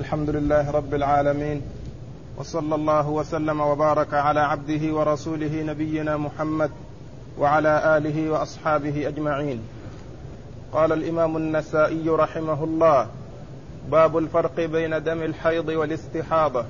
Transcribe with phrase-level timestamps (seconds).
[0.00, 1.62] الحمد لله رب العالمين
[2.36, 6.70] وصلى الله وسلم وبارك على عبده ورسوله نبينا محمد
[7.38, 9.60] وعلى آله وأصحابه أجمعين.
[10.72, 13.06] قال الإمام النسائي رحمه الله
[13.90, 16.64] باب الفرق بين دم الحيض والاستحاضة.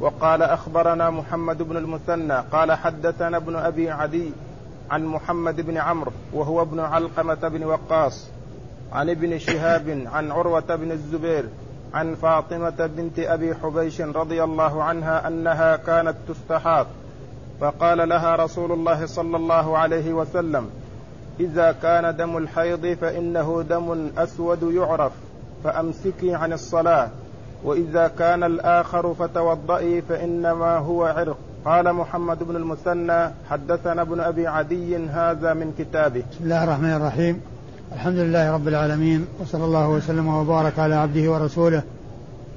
[0.00, 4.30] وقال أخبرنا محمد بن المثنى قال حدثنا ابن أبي عدي
[4.90, 8.26] عن محمد بن عمرو وهو ابن علقمة بن وقاص
[8.92, 11.44] عن ابن شهاب عن عروة بن الزبير
[11.94, 16.86] عن فاطمة بنت أبي حبيش رضي الله عنها أنها كانت تستحاض
[17.60, 20.70] فقال لها رسول الله صلى الله عليه وسلم
[21.40, 25.12] إذا كان دم الحيض فإنه دم أسود يعرف
[25.64, 27.08] فأمسكي عن الصلاة
[27.64, 31.36] وإذا كان الآخر فتوضئي فإنما هو عرق.
[31.64, 36.22] قال محمد بن المثنى حدثنا ابن أبي عدي هذا من كتابه.
[36.30, 37.40] بسم الله الرحمن الرحيم.
[37.94, 41.82] الحمد لله رب العالمين وصلى الله وسلم وبارك على عبده ورسوله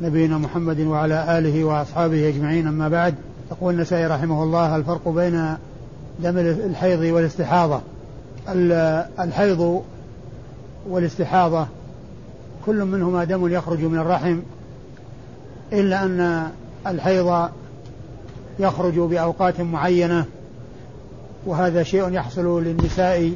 [0.02, 2.68] نبينا محمد وعلى آله وأصحابه أجمعين.
[2.68, 3.16] أما بعد
[3.52, 5.56] يقول النسائي رحمه الله الفرق بين
[6.20, 7.82] دم الحيض والاستحاضة.
[9.20, 9.84] الحيض
[10.90, 11.68] والاستحاضة
[12.66, 14.40] كل منهما دم يخرج من الرحم
[15.74, 16.48] إلا أن
[16.88, 17.50] الحيض
[18.60, 20.26] يخرج بأوقات معينة
[21.46, 23.32] وهذا شيء يحصل للنساء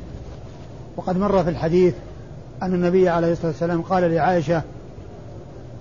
[1.01, 1.93] وقد مر في الحديث
[2.63, 4.61] أن النبي عليه الصلاة والسلام قال لعائشة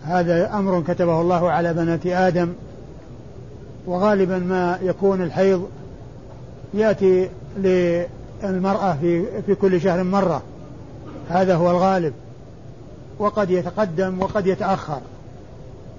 [0.05, 2.53] هذا أمر كتبه الله على بنات آدم
[3.87, 5.69] وغالبا ما يكون الحيض
[6.75, 10.43] يأتي للمرأة في, في كل شهر مرة.
[11.29, 12.13] هذا هو الغالب.
[13.19, 15.01] وقد يتقدم وقد يتأخر.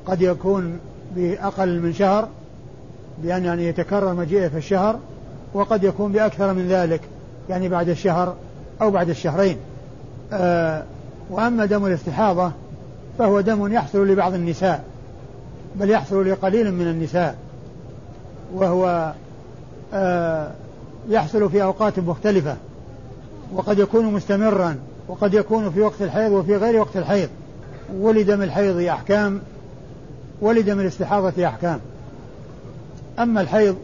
[0.05, 0.79] قد يكون
[1.15, 2.27] بأقل من شهر
[3.23, 4.99] بأن يعني يتكرر مجيئه في الشهر
[5.53, 7.01] وقد يكون بأكثر من ذلك
[7.49, 8.35] يعني بعد الشهر
[8.81, 9.57] أو بعد الشهرين.
[10.33, 10.83] آه
[11.29, 12.51] وأما دم الاستحاضة
[13.17, 14.83] فهو دم يحصل لبعض النساء
[15.75, 17.35] بل يحصل لقليل من النساء.
[18.53, 19.13] وهو
[19.93, 20.51] آه
[21.09, 22.55] يحصل في أوقات مختلفة
[23.53, 24.75] وقد يكون مستمرا
[25.07, 27.29] وقد يكون في وقت الحيض وفي غير وقت الحيض.
[27.95, 29.41] ولدم الحيض أحكام
[30.41, 31.79] ولدم الاستحاضة أحكام.
[33.19, 33.75] أما الحيض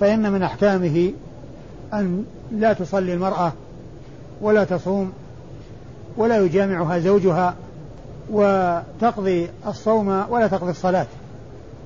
[0.00, 1.12] فإن من أحكامه
[1.94, 3.52] أن لا تصلي المرأة
[4.42, 5.12] ولا تصوم
[6.16, 7.54] ولا يجامعها زوجها
[8.30, 11.06] وتقضي الصوم ولا تقضي الصلاة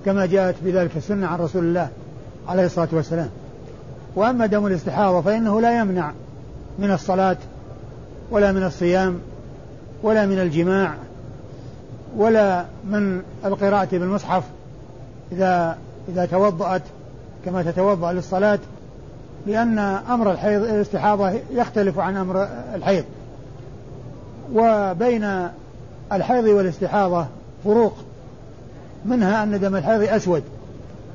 [0.05, 1.89] كما جاءت بذلك السنة عن رسول الله
[2.49, 3.29] عليه الصلاة والسلام.
[4.17, 6.13] وأما دم الاستحاضة فإنه لا يمنع
[6.79, 7.37] من الصلاة
[8.31, 9.19] ولا من الصيام
[10.03, 10.95] ولا من الجماع
[12.17, 14.45] ولا من القراءة بالمصحف
[15.33, 15.79] إذا
[16.09, 16.83] إذا توضأت
[17.45, 18.59] كما تتوضأ للصلاة
[19.47, 19.79] لأن
[20.11, 23.05] أمر الحيض الاستحاضة يختلف عن أمر الحيض.
[24.55, 25.49] وبين
[26.13, 27.27] الحيض والاستحاضة
[27.65, 27.95] فروق.
[29.05, 30.43] منها أن دم الحيض أسود.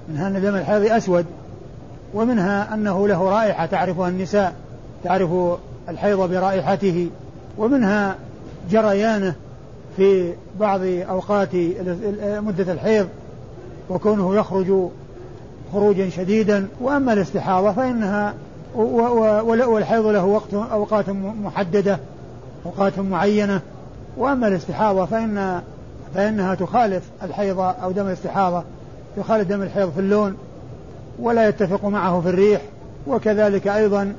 [0.10, 1.26] منها أن دم الحيض أسود.
[2.14, 4.54] ومنها أنه له رائحة تعرفها النساء
[5.04, 5.30] تعرف
[5.90, 7.10] الحيض برائحته.
[7.58, 8.16] ومنها
[8.72, 9.34] جريانة
[9.98, 11.56] في بعض أوقات
[12.44, 13.08] مدة الحيض
[13.90, 14.90] وكونه يخرج
[15.74, 18.34] خروجا شديدا وأما الاستحاضة فإنها
[18.76, 21.10] والحيض له وقت أوقات
[21.44, 22.00] محددة
[22.66, 23.62] أوقات معينة.
[24.18, 25.62] وأما الاستحاضة فان
[26.16, 28.64] فإنها تخالف الحيض أو دم الاستحاضة
[29.18, 30.38] يخالف دم الحيض في اللون
[31.20, 32.62] ولا يتفق معه في الريح.
[33.08, 34.14] وكذلك أيضا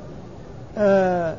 [0.79, 1.37] آآ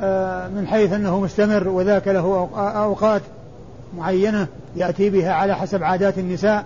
[0.00, 3.22] آآ من حيث أنه مستمر وذاك له أوقات
[3.96, 6.64] معينة يأتي بها على حسب عادات النساء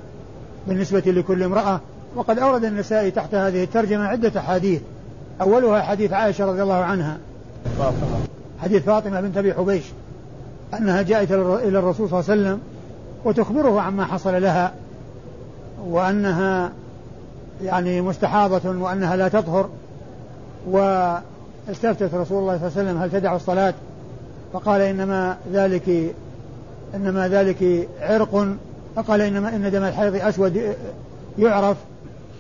[0.69, 1.81] بالنسبة لكل امرأة.
[2.17, 4.81] وقد أورد النسائي تحت هذه الترجمة عدة أحاديث.
[5.41, 7.19] أولها حديث عائشة رضي الله عنها.
[8.63, 9.85] حديث فاطمة بنت أبي حبيش
[10.75, 12.61] أنها جاءت إلى الرسول صلى الله عليه وسلم
[13.25, 14.73] وتخبره عما حصل لها
[15.87, 16.73] وأنها
[17.63, 19.69] يعني مستحاضة وأنها لا تطهر
[20.71, 23.75] واستفتت رسول الله صلى الله عليه وسلم هل تدع الصلاة؟
[24.53, 26.15] فقال إنما ذلك
[26.95, 28.47] إنما ذلك عرق
[28.97, 30.75] فقال إنما إن دم الحيض أسود
[31.39, 31.77] يعرف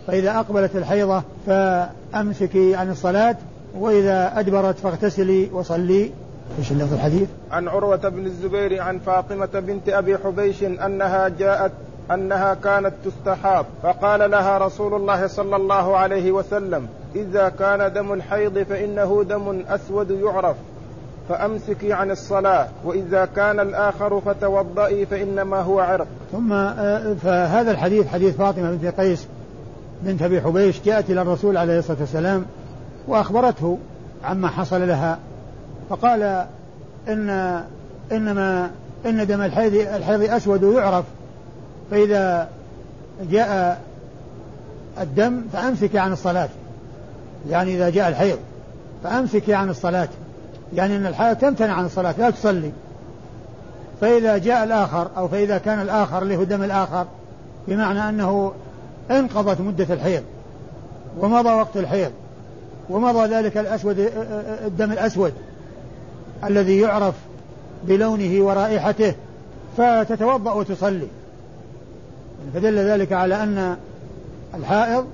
[0.06, 3.36] فإذا أقبلت الحيضة فأمسكي عن الصلاة
[3.78, 6.10] وإذا أدبرت فاغتسلي وصلي
[6.58, 11.72] إيش اللفظ الحديث؟ عن عروة بن الزبير عن فاطمة بنت أبي حبيش أنها جاءت
[12.10, 18.58] أنها كانت تستحاض فقال لها رسول الله صلى الله عليه وسلم إذا كان دم الحيض
[18.58, 20.56] فإنه دم أسود يعرف
[21.28, 28.36] فأمسكي عن الصلاة وإذا كان الآخر فتوضئي فإنما هو عرق ثم آه، فهذا الحديث حديث
[28.36, 29.28] فاطمة بنت قيس
[30.02, 32.44] بنت أبي حبيش جاءت إلى الرسول عليه الصلاة والسلام
[33.08, 33.78] وأخبرته
[34.24, 35.18] عما حصل لها
[35.90, 36.46] فقال
[37.08, 37.30] إن
[38.12, 38.70] إنما
[39.06, 41.04] إن دم الحيض الحيض أسود يعرف
[41.90, 42.48] فإذا
[43.30, 43.80] جاء
[45.00, 46.48] الدم فأمسك عن الصلاة
[47.50, 48.38] يعني إذا جاء الحيض
[49.04, 50.08] فأمسك عن الصلاة
[50.74, 52.72] يعني أن الحائض تمتنع عن الصلاة لا تصلي.
[54.00, 57.06] فإذا جاء الآخر أو فإذا كان الآخر اللي هو الدم الآخر
[57.68, 58.52] بمعنى أنه
[59.10, 60.22] انقضت مدة الحيض.
[61.20, 62.10] ومضى وقت الحيض.
[62.90, 64.10] ومضى ذلك الأسود
[64.66, 65.32] الدم الأسود
[66.44, 67.14] الذي يعرف
[67.84, 69.14] بلونه ورائحته
[69.76, 71.06] فتتوضأ وتصلي.
[72.54, 73.76] فدل ذلك على أن
[74.54, 75.06] الحائض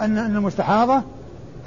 [0.00, 1.02] أن أن المستحاضة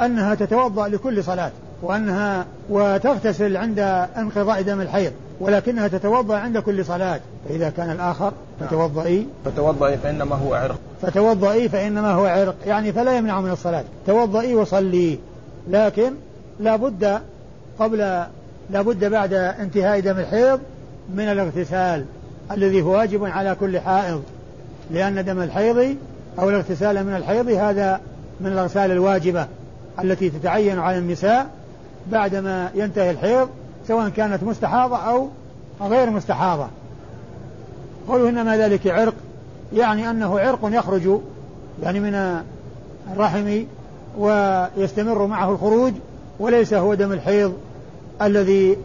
[0.01, 1.51] أنها تتوضأ لكل صلاة
[1.81, 3.79] وأنها وتغتسل عند
[4.17, 7.19] انقضاء دم الحيض ولكنها تتوضأ عند كل صلاة.
[7.49, 8.33] فإذا كان الآخر
[8.67, 9.27] فتوضئي.
[9.45, 10.79] فتوضئي فإنما هو عرق.
[11.01, 12.55] فتوضئي فإنما هو عرق.
[12.65, 13.83] يعني فلا يمنع من الصلاة.
[14.07, 15.19] توضئي وصلي.
[15.69, 16.11] لكن
[16.59, 17.21] لا بد
[17.79, 17.97] قبل
[18.69, 20.59] لا بد بعد انتهاء دم الحيض
[21.15, 22.05] من الاغتسال
[22.51, 24.23] الذي هو واجب على كل حائض.
[24.91, 25.95] لأن دم الحيض
[26.39, 28.01] أو الاغتسال من الحيض هذا
[28.41, 29.47] من الأغسال الواجبة
[30.03, 31.47] التي تتعين على النساء
[32.11, 33.49] بعدما ينتهي الحيض
[33.87, 35.29] سواء كانت مستحاضة أو
[35.81, 36.67] غير مستحاضة.
[38.07, 39.13] قولوا إنما ذلك عرق
[39.73, 41.19] يعني أنه عرق يخرج
[41.83, 42.41] يعني من
[43.13, 43.63] الرحم
[44.17, 45.93] ويستمر معه الخروج
[46.39, 47.53] وليس هو دم الحيض
[48.21, 48.77] الذي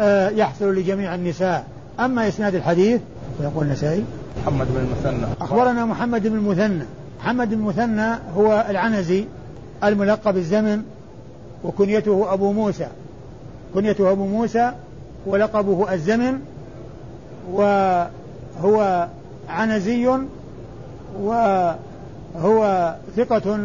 [0.00, 1.66] آه، يحصل لجميع النساء.
[2.00, 3.00] أما إسناد الحديث
[3.38, 4.04] فيقول النسائي
[4.42, 5.26] محمد بن المثنى.
[5.40, 6.84] أخبرنا محمد بن المثنى.
[7.20, 9.24] محمد بن المثنى هو العنزي
[9.84, 10.82] الملقب الزمن
[11.64, 12.86] وكنيته أبو موسى.
[13.74, 14.72] كنيته أبو موسى
[15.26, 16.38] ولقبه الزمن
[18.62, 19.08] وهو
[19.48, 20.18] عنزي
[21.20, 23.58] وهو ثقة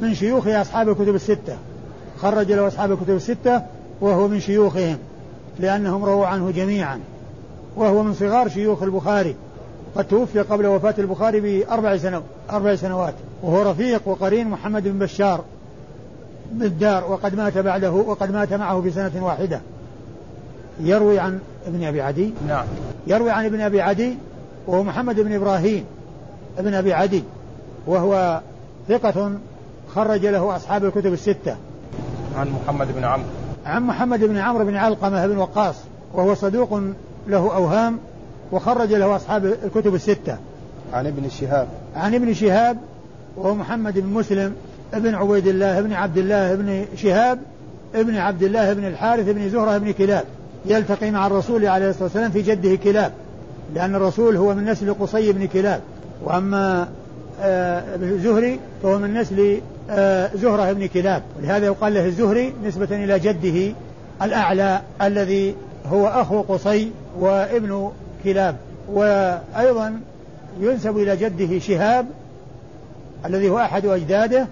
[0.00, 1.56] من شيوخ أصحاب الكتب الستة.
[2.18, 3.62] خرج له أصحاب الكتب الستة
[4.00, 4.98] وهو من شيوخهم
[5.58, 7.00] لأنهم رووا عنه جميعا.
[7.76, 9.34] وهو من صغار شيوخ البخاري.
[9.96, 13.14] قد توفي قبل وفاة البخاري بأربع سنوات أربع سنوات.
[13.42, 15.44] وهو رفيق وقرين محمد بن بشار
[16.52, 19.60] بالدار وقد مات بعده وقد مات معه في سنة واحدة.
[20.80, 22.32] يروي عن ابن أبي عدي.
[22.48, 22.64] نعم.
[23.06, 24.16] يروي عن ابن أبي عدي
[24.66, 25.84] وهو محمد بن إبراهيم
[26.58, 27.22] ابن أبي عدي
[27.86, 28.40] وهو
[28.88, 29.32] ثقة
[29.94, 31.56] خرج له أصحاب الكتب الستة.
[32.36, 33.26] عن محمد بن عمرو.
[33.66, 35.74] عن محمد بن عمرو بن علقمة بن وقاص
[36.14, 36.80] وهو صدوق
[37.28, 37.98] له أوهام
[38.52, 40.36] وخرج له أصحاب الكتب الستة.
[40.92, 41.68] عن ابن شهاب.
[41.96, 42.78] عن ابن شهاب
[43.36, 44.54] وهو محمد بن مسلم
[44.94, 47.38] ابن عبيد الله ابن عبد الله ابن شهاب
[47.94, 50.24] ابن عبد الله ابن الحارث ابن زهرة ابن كلاب.
[50.66, 53.12] يلتقي مع الرسول عليه الصلاة والسلام في جده كلاب
[53.74, 55.80] لأن الرسول هو من نسل قصي بن كلاب
[56.24, 56.88] وأما
[57.40, 59.60] آه زهري فهو من نسل
[59.90, 63.74] آه زهرة بن كلاب ولهذا يقال له الزهري نسبة إلى جده
[64.22, 65.54] الأعلى الذي
[65.92, 67.90] هو أخو قصي وابن
[68.24, 68.56] كلاب
[68.88, 70.00] وأيضا
[70.60, 72.06] ينسب إلى جده شهاب
[73.26, 74.46] الذي هو أحد أجداده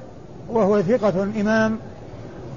[0.48, 1.78] وهو ثقة إمام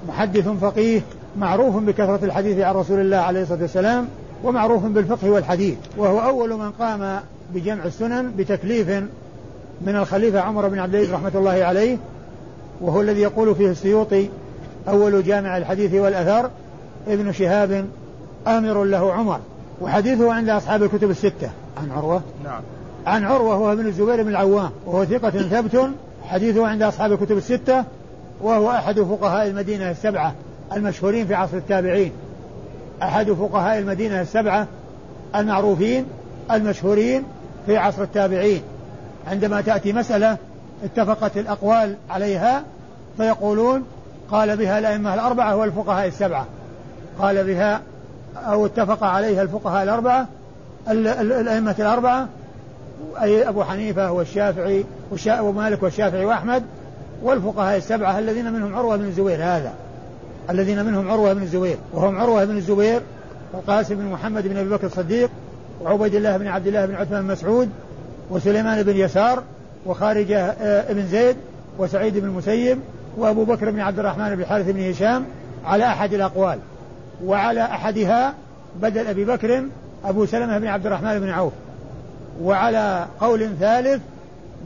[0.08, 1.00] محدث فقيه
[1.38, 4.08] معروف بكثرة الحديث عن رسول الله عليه الصلاة والسلام
[4.44, 5.76] ومعروف بالفقه والحديث.
[5.96, 7.20] وهو أول من قام
[7.54, 8.88] بجمع السنن بتكليف
[9.80, 11.98] من الخليفة عمر بن عبد العزيز رحمة الله عليه
[12.80, 14.28] وهو الذي يقول فيه السيوطي
[14.88, 16.50] أول جامع الحديث والأثر
[17.08, 17.86] ابن شهاب
[18.46, 19.40] آمر له عمر.
[19.80, 21.50] وحديثه عند أصحاب الكتب الستة.
[21.82, 22.62] عن عروة؟ نعم.
[23.06, 25.90] عن عروة وهو ابن الزبير بن العوام وهو ثقة ثبت
[26.28, 27.84] حديثه عند أصحاب الكتب الستة
[28.40, 30.34] وهو أحد فقهاء المدينة السبعة.
[30.72, 32.12] المشهورين في عصر التابعين.
[33.02, 34.66] أحد فقهاء المدينة السبعة
[35.34, 36.06] المعروفين
[36.50, 37.22] المشهورين
[37.66, 38.62] في عصر التابعين.
[39.26, 40.36] عندما تأتي مسألة
[40.84, 42.62] اتفقت الأقوال عليها
[43.16, 43.84] فيقولون
[44.30, 46.46] قال بها الأئمة الأربعة والفقهاء السبعة.
[47.18, 47.80] قال بها
[48.36, 50.26] أو اتفق عليها الفقهاء الأربعة
[50.88, 52.28] الأئمة الأربعة
[53.22, 54.84] أي أبو حنيفة والشافعي
[55.40, 56.62] ومالك والشافعي وأحمد
[57.22, 59.36] والفقهاء السبعة الذين منهم عروة بن الزبير.
[59.42, 59.72] هذا.
[60.50, 61.76] الذين منهم عروة بن الزبير.
[61.92, 63.00] وهم عروة بن الزبير
[63.52, 65.30] وقاسم بن محمد بن أبي بكر الصديق
[65.82, 67.68] وعبيد الله بن عبد الله بن عثمان بن مسعود
[68.30, 69.42] وسليمان بن يسار
[69.86, 71.36] وخارجة آه، بن زيد
[71.78, 72.78] وسعيد بن المسيب
[73.16, 75.24] وأبو بكر بن عبد الرحمن بن الحارث بن هشام
[75.64, 76.58] على أحد الأقوال.
[77.24, 78.34] وعلى أحدها
[78.82, 79.64] بدل أبي بكر
[80.04, 81.52] أبو سلمة بن عبد الرحمن بن عوف.
[82.42, 84.02] وعلى قول ثالث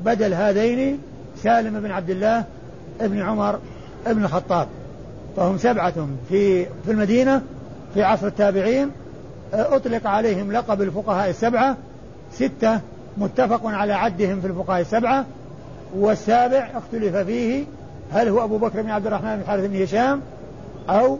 [0.05, 0.99] بدل هذين
[1.43, 2.45] سالم بن عبد الله
[3.01, 3.59] بن عمر
[4.07, 4.69] بن الخطاب.
[5.37, 7.43] فهم سبعة في في المدينة
[7.95, 8.91] في عصر التابعين
[9.53, 11.77] أطلق عليهم لقب الفقهاء السبعة
[12.33, 12.81] ستة
[13.19, 15.27] متفق على عدهم في الفقهاء السبعة
[15.97, 17.65] والسابع اختلف فيه
[18.13, 20.21] هل هو أبو بكر بن عبد الرحمن بن الحارث بن هشام
[20.91, 21.19] أو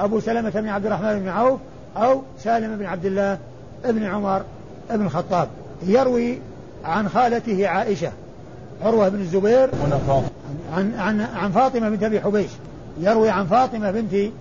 [0.00, 1.60] أبو سلمة بن عبد الرحمن بن عوف
[1.96, 3.38] أو سالم بن عبد الله
[3.84, 4.42] بن عمر
[4.90, 5.48] بن الخطاب.
[5.82, 6.38] يروي
[6.84, 8.12] عن خالته عائشة
[8.82, 9.70] عروة بن الزبير
[10.76, 12.50] عن عن عن فاطمة بنت أبي حبيش.
[13.00, 14.32] يروي عن فاطمة بنت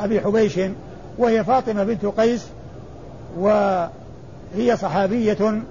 [0.00, 0.60] أبي حبيش
[1.18, 2.46] وهي فاطمة بنت قيس
[3.38, 5.62] وهي صحابية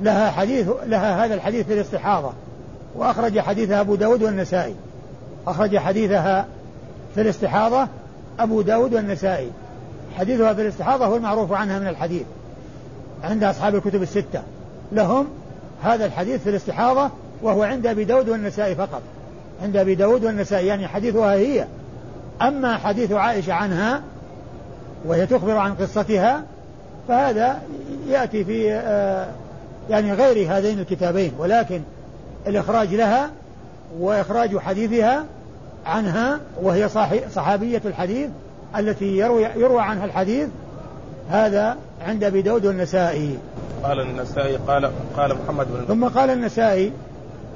[0.00, 2.32] لها حديث لها هذا الحديث في الاستحاضة
[2.94, 4.74] وأخرج حديثها أبو داود والنسائي.
[5.46, 6.46] أخرج حديثها
[7.14, 7.88] في الاستحاضة
[8.38, 9.50] أبو داود والنسائي.
[10.18, 12.22] حديثها في الاستحاضة هو المعروف عنها من الحديث
[13.24, 14.42] عند أصحاب الكتب الستة.
[14.92, 15.26] لهم
[15.82, 17.10] هذا الحديث في الاستحاضة
[17.42, 19.02] وهو عند أبي داود والنسائي فقط.
[19.62, 21.66] عند أبي داود والنسائي يعني حديثها هي.
[22.42, 24.02] أما حديث عائشة عنها
[25.04, 26.42] وهي تخبر عن قصتها
[27.08, 27.62] فهذا
[28.08, 29.26] يأتي في آه،
[29.90, 31.80] يعني غير هذين الكتابين ولكن
[32.46, 33.30] الإخراج لها
[33.98, 35.24] وإخراج حديثها
[35.86, 36.88] عنها وهي
[37.34, 38.28] صحابية الحديث
[38.78, 40.48] التي يروي, يروى عنها الحديث
[41.30, 41.76] هذا
[42.06, 43.38] عند أبي داود والنسائي.
[43.84, 46.92] قال النسائي قال قال محمد بن ثم قال النسائي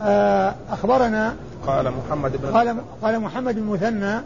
[0.02, 1.34] آه، أخبرنا
[1.66, 4.20] قال محمد بن قال قال محمد بن مثنى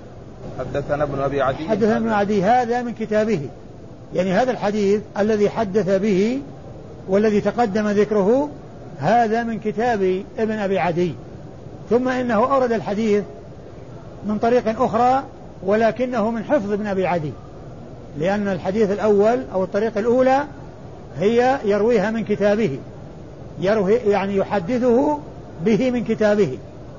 [0.59, 1.69] حدثنا ابن أبي عدي.
[1.69, 2.43] حدثنا ابن عدي.
[2.43, 3.49] هذا من كتابه.
[4.15, 6.41] يعني هذا الحديث الذي حدث به
[7.09, 8.49] والذي تقدم ذكره
[8.99, 11.15] هذا من كتاب ابن أبي عدي.
[11.91, 13.25] ثم إنه أورد الحديث
[14.27, 15.23] من طريق أخرى
[15.63, 17.33] ولكنه من حفظ ابن أبي عدي.
[18.19, 20.45] لأن الحديث الأول أو الطريقة الأولى
[21.19, 22.79] هي يرويها من كتابه.
[23.61, 25.19] يروي يعني يحدثه
[25.65, 26.59] به من كتابه.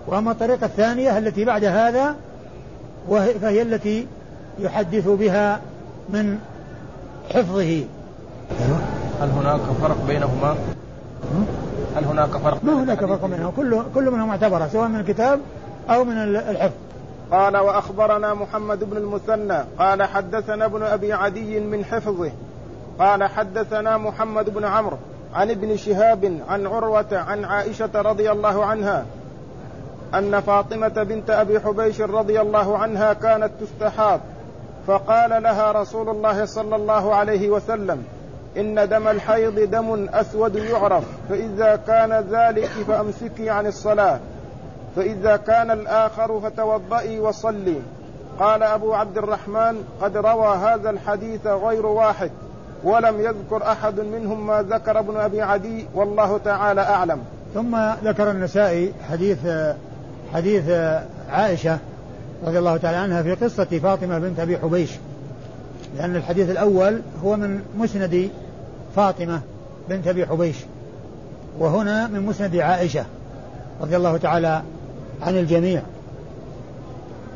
[0.09, 2.15] وأما الطريقة الثانية التي بعد هذا
[3.41, 4.07] فهي التي
[4.59, 5.59] يحدث بها
[6.09, 6.39] من
[7.33, 7.83] حفظه.
[9.21, 10.55] هل هناك فرق بينهما؟
[11.95, 13.51] هل هناك فرق ما هناك فرق بينهما.
[13.57, 15.39] كل كل منهم معتبرة سواء من الكتاب
[15.89, 16.73] أو من الحفظ.
[17.31, 19.63] قال وأخبرنا محمد بن المثنى.
[19.79, 22.31] قال حدثنا ابن أبي عدي من حفظه.
[22.99, 24.97] قال حدثنا محمد بن عمرو
[25.33, 29.05] عن ابن شهاب عن عروة عن عائشة رضي الله عنها
[30.15, 34.19] أن فاطمة بنت أبي حبيش رضي الله عنها كانت تستحاض
[34.87, 38.03] فقال لها رسول الله صلى الله عليه وسلم
[38.57, 44.19] إن دم الحيض دم أسود يعرف فإذا كان ذلك فأمسكي عن الصلاة
[44.95, 47.81] فإذا كان الآخر فتوضئي وصلي.
[48.39, 52.31] قال أبو عبد الرحمن قد روى هذا الحديث غير واحد
[52.83, 57.19] ولم يذكر أحد منهم ما ذكر ابن أبي عدي والله تعالى أعلم.
[57.53, 59.37] ثم ذكر النسائي حديث
[60.33, 60.69] حديث
[61.29, 61.77] عائشة
[62.45, 64.89] رضي الله تعالى عنها في قصة فاطمة بنت أبي حبيش.
[65.97, 68.29] لأن الحديث الأول هو من مسند
[68.95, 69.41] فاطمة
[69.89, 70.55] بنت أبي حبيش
[71.59, 73.05] وهنا من مسند عائشة
[73.81, 74.61] رضي الله تعالى
[75.21, 75.81] عن الجميع.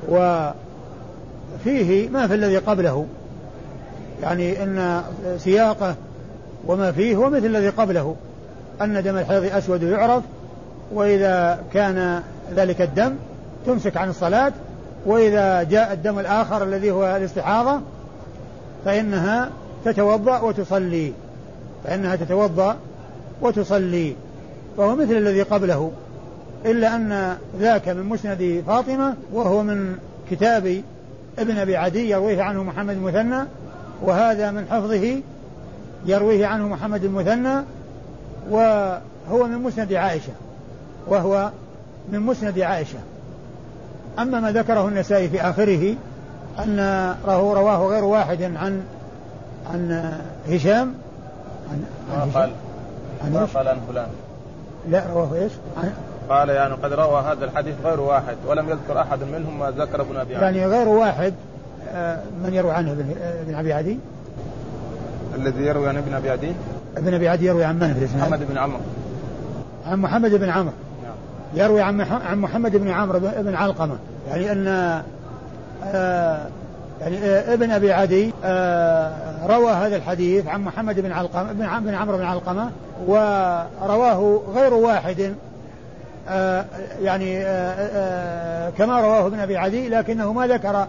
[0.10, 3.06] وفيه ما في الذي قبله
[4.22, 5.04] يعني إن
[5.38, 5.96] سياقه
[6.68, 8.16] وما فيه هو مثل الذي قبله
[8.82, 10.24] أن دم الحيض أسود يعرف
[10.94, 12.24] وإذا كان
[12.56, 13.16] ذلك الدم
[13.66, 14.54] تمسك عن الصلاة
[15.06, 17.80] وإذا جاء الدم الآخر الذي هو الاستحاضة
[18.86, 19.50] فإنها
[19.86, 21.14] تتوضأ وتصلي.
[21.84, 22.76] فإنها تتوضأ
[23.42, 24.16] وتصلي.
[24.78, 25.92] فهو مثل الذي قبله
[26.66, 29.98] إلا أن ذاك من مسند فاطمة وهو من
[30.32, 30.82] كتاب
[31.40, 33.44] ابن أبي عدي يرويه عنه محمد المثنى
[34.02, 35.22] وهذا من حفظه
[36.06, 37.64] يرويه عنه محمد المثنى
[38.50, 40.34] وهو من مسند عائشة
[41.08, 41.52] وهو
[42.12, 43.00] من مسند عائشة.
[44.20, 45.96] أما ما ذكره النسائي في آخره
[46.60, 48.84] أن رواه غير واحد عن
[49.74, 50.12] عن
[50.50, 50.94] هشام.
[51.72, 51.84] عن,
[52.22, 52.52] عن قال؟
[53.24, 54.08] عن قال عن فلان.
[54.90, 55.52] لا رواه إيش؟
[56.30, 60.18] قال يعني قد روى هذا الحديث غير واحد ولم يذكر أحد منهم ما ذكر ابن
[60.18, 60.46] أبي عدي.
[60.46, 61.34] يعني غير واحد
[61.90, 64.00] آه، من يروي عنه ابن أبي عدي؟
[65.36, 66.52] الذي يروي عن ابن أبي عدي؟
[66.98, 68.80] ابن أبي عدي يروي عن من في الإسناد؟ محمد بن عمرو.
[69.86, 70.74] عن محمد بن عمرو.
[71.56, 71.98] يروي عن
[72.36, 73.98] محمد بن عمرو بن علقمة.
[74.30, 74.68] يعني أن
[75.86, 76.48] آه
[77.02, 79.12] يعني آه ابن أبي عدي آه
[79.48, 82.72] روى هذا الحديث عن محمد بن علقمة بن عمرو بن علقمة
[83.08, 85.34] ورواه غير واحد
[87.02, 87.44] يعني
[88.78, 90.88] كما رواه ابن أبي عدي لكنه ما ذكر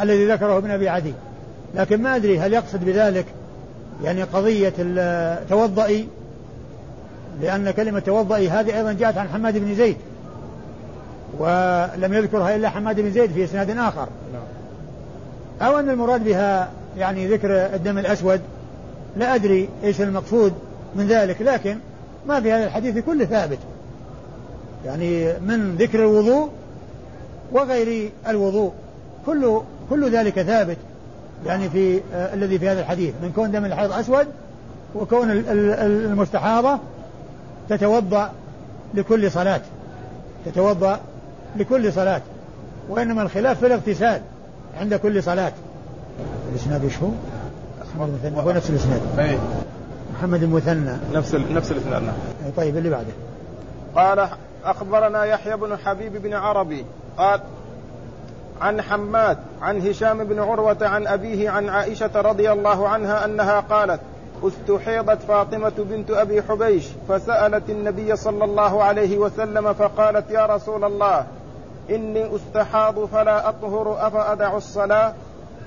[0.00, 1.14] الذي ذكره ابن أبي عدي.
[1.74, 3.26] لكن ما أدري هل يقصد بذلك
[4.04, 4.72] يعني قضية
[5.48, 6.08] توضئي
[7.40, 9.96] لأن كلمة توضئي هذه أيضا جاءت عن حماد بن زيد
[11.38, 14.08] ولم يذكرها إلا حماد بن زيد في إسناد آخر.
[15.62, 18.40] أو أن المراد بها يعني ذكر الدم الأسود
[19.16, 20.52] لا أدري إيش المقصود
[20.94, 21.78] من ذلك لكن
[22.28, 23.58] ما في هذا الحديث كله ثابت.
[24.84, 26.48] يعني من ذكر الوضوء
[27.52, 28.72] وغير الوضوء
[29.26, 30.76] كل كل ذلك ثابت.
[31.46, 34.26] يعني في آه الذي في هذا الحديث من كون دم الحيض أسود
[34.94, 36.78] وكون المستحاضة
[37.68, 38.30] تتوضأ
[38.94, 39.60] لكل صلاة.
[40.46, 41.00] تتوضأ
[41.56, 42.20] لكل صلاة.
[42.88, 44.20] وإنما الخلاف في الاغتسال
[44.80, 45.52] عند كل صلاة.
[46.52, 47.08] الإسناد إيش هو؟
[48.36, 49.00] هو نفس الإسناد.
[49.18, 49.38] أي
[50.14, 50.96] محمد المثنى.
[51.12, 52.14] نفس نفس الإسناد نعم.
[52.56, 53.12] طيب اللي بعده.
[53.94, 54.28] قال
[54.64, 56.84] أخبرنا يحيى بن حبيب بن عربي.
[57.18, 57.40] قال
[58.60, 64.00] عن حماد عن هشام بن عروة عن أبيه عن عائشة رضي الله عنها أنها قالت
[64.44, 71.26] استحيضت فاطمة بنت أبي حبيش فسألت النبي صلى الله عليه وسلم فقالت يا رسول الله
[71.90, 75.12] إني أستحاض فلا أطهر أفأدع الصلاة؟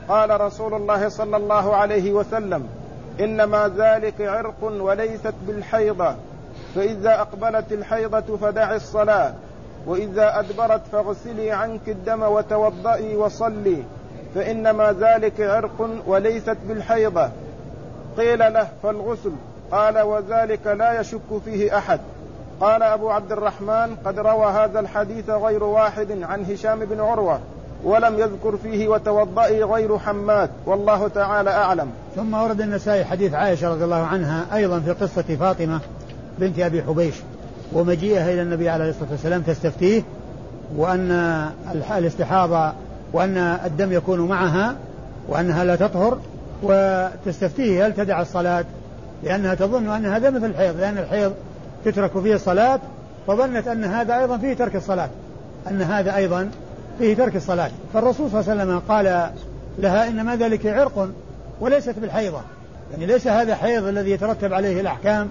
[0.10, 2.68] قال رسول الله صلى الله عليه وسلم
[3.20, 6.16] إنما ذلك عرق وليست بالحيضة
[6.76, 9.34] فإذا أقبلت الحيضة فدع الصلاة
[9.88, 13.84] وإذا أدبرت فاغسلي عنك الدم وتوضئي وصلي
[14.36, 17.30] فإنما ذلك عرق وليست بالحيضة.
[18.18, 19.32] قيل له فالغسل.
[19.72, 22.00] قال وذلك لا يشك فيه أحد.
[22.62, 27.40] قال أبو عبد الرحمن قد روى هذا الحديث غير واحد عن هشام بن عروة
[27.84, 31.88] ولم يذكر فيه وتوضئي غير حماد والله تعالى أعلم.
[32.16, 35.80] ثم ورد النسائي حديث عائشة رضي الله عنها أيضا في قصة فاطمة
[36.40, 37.16] بنت أبي حبيش
[37.74, 40.02] ومجيئها إلى النبي عليه الصلاة والسلام تستفتيه
[40.78, 41.12] وأن
[41.98, 42.74] الاستحاضة
[43.14, 44.76] وأن الدم يكون معها
[45.28, 46.18] وأنها لا تطهر
[46.64, 48.66] وتستفتيه هل تدع الصلاة؟
[49.24, 51.34] لأنها تظن أن هذا مثل الحيض لأن الحيض
[51.86, 52.80] تترك فيه الصلاة
[53.28, 55.10] فظنت أن هذا أيضا فيه ترك الصلاة
[55.70, 56.50] أن هذا أيضا
[57.00, 57.72] فيه ترك الصلاة.
[57.94, 59.32] فالرسول صلى الله عليه وسلم قال
[59.80, 61.10] لها إنما ذلك عرق
[61.60, 62.42] وليست بالحيضة.
[62.92, 65.30] يعني ليس هذا حيض الذي يترتب عليه الأحكام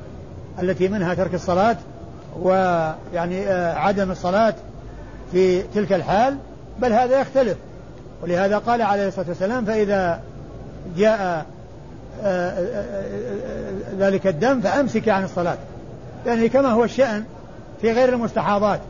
[0.62, 1.76] التي منها ترك الصلاة
[2.40, 4.54] ويعني آه، عدم الصلاة
[5.32, 6.36] في تلك الحال
[6.78, 7.56] بل هذا يختلف.
[8.22, 10.20] ولهذا قال عليه الصلاة والسلام فإذا
[10.96, 11.46] جاء
[12.22, 15.58] آه، آه، ذلك الدم فأمسك عن الصلاة.
[16.26, 17.24] يعني كما هو الشأن
[17.80, 18.80] في غير المستحاضات.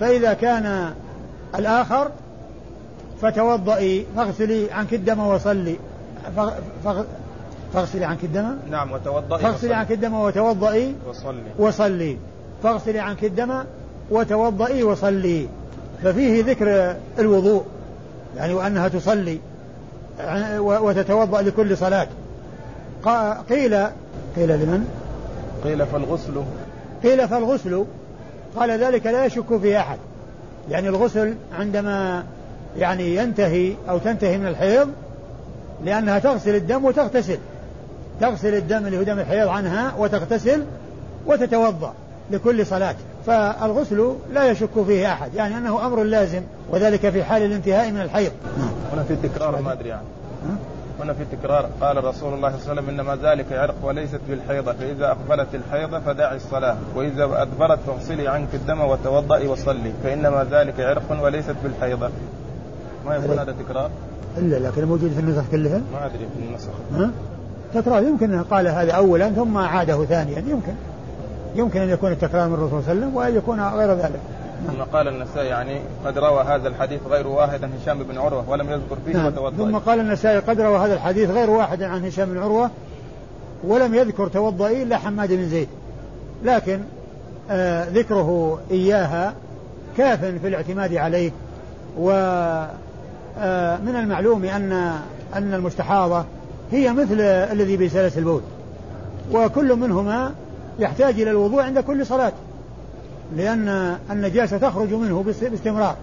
[0.00, 0.92] فإذا كان
[1.58, 2.10] الآخر
[3.22, 5.76] فتوضئي فاغسلي عنك الدم وصلي.
[7.74, 11.42] فاغسلي عنك الدم؟ نعم وتوضئي فاغسلي عنك الدم وتوضئي وصلي.
[11.58, 12.18] وصلي.
[12.62, 13.64] فاغسلي عنك الدم
[14.10, 15.48] وتوضئي وصلي.
[16.02, 17.64] ففيه ذكر الوضوء
[18.36, 19.38] يعني وأنها تصلي.
[20.58, 22.08] وتتوضأ لكل صلاة.
[23.50, 23.74] قيل
[24.36, 24.88] قيل لمن؟
[25.64, 26.42] قيل فالغسل.
[27.02, 27.84] قيل فالغسل.
[28.56, 29.98] قال ذلك لا يشك فيه أحد.
[30.70, 32.24] يعني الغسل عندما
[32.78, 34.88] يعني ينتهي أو تنتهي من الحيض
[35.84, 37.38] لأنها تغسل الدم وتغتسل.
[38.20, 40.64] تغسل الدم اللي هو دم الحيض عنها وتغتسل
[41.26, 41.94] وتتوضأ
[42.30, 42.94] لكل صلاة.
[43.26, 48.32] فالغسل لا يشك فيه أحد يعني أنه أمر لازم وذلك في حال الانتهاء من الحيض.
[48.92, 50.06] هنا في تكرار ما أدري يعني.
[51.00, 51.68] هنا في تكرار.
[51.80, 56.00] قال رسول الله صلى الله عليه وسلم إنما ذلك عرق وليست بالحيضه فإذا أقبلت الحيضه
[56.00, 62.08] فدعي الصلاة وإذا أدبرت فاغسلي عنك الدم وتوضئي وصلي فإنما ذلك عرق وليست بالحيضه
[63.06, 63.90] ما يكون هذا تكرار؟
[64.38, 66.70] إلا لكن موجود في النسخ كلها؟ ما أدري في النسخ.
[66.94, 67.10] ها؟
[67.74, 70.72] تكرار يمكن قال هذا اولا ثم عاده ثانيا يمكن.
[71.54, 74.20] يمكن أن يكون التكرار من الرسول صلى الله عليه وسلم وأن يكون غير ذلك.
[74.66, 78.70] ثم قال النسائي يعني قد روى هذا الحديث غير واحد عن هشام بن عروة ولم
[78.70, 79.30] يذكر فيه نعم.
[79.30, 82.70] توضأ ثم قال النسائي قد روى هذا الحديث غير واحد عن هشام بن عروة
[83.64, 85.68] ولم يذكر توضئي إلا حماد بن زيد.
[86.44, 86.80] لكن
[87.50, 89.34] آه ذكره إياها
[89.96, 91.30] كاف في الاعتماد عليه
[91.98, 92.10] و
[93.38, 94.72] آه من المعلوم أن
[95.34, 96.24] أن المستحاضة
[96.72, 98.42] هي مثل الذي بسلس البول.
[99.32, 100.32] وكل منهما
[100.80, 102.32] يحتاج إلى الوضوء عند كل صلاة
[103.36, 105.96] لأن النجاسة تخرج منه باستمرار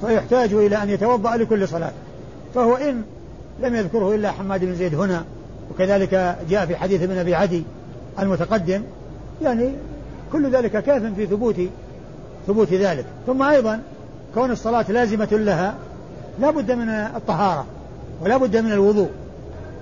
[0.00, 1.92] فيحتاج إلى أن يتوضأ لكل صلاة.
[2.54, 3.02] فهو إن
[3.62, 5.24] لم يذكره إلا حماد بن زيد هنا
[5.70, 7.62] وكذلك جاء في حديث ابن أبي عدي
[8.18, 8.82] المتقدم
[9.42, 9.72] يعني
[10.32, 11.56] كل ذلك كاف في ثبوت
[12.46, 13.04] ثبوت ذلك.
[13.26, 13.80] ثم أيضا
[14.34, 15.74] كون الصلاة لازمة لها
[16.40, 17.66] لا بد من الطهارة
[18.22, 19.10] ولا بد من الوضوء